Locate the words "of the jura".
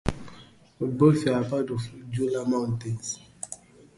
1.69-2.43